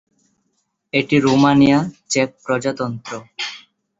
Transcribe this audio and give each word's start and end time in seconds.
এটি 0.93 1.15
রোমানিয়া, 1.19 1.79
চেক 2.09 2.29
প্রজাতন্ত্র। 2.43 3.11